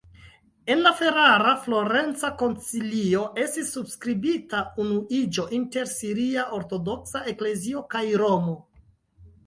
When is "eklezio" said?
7.37-7.89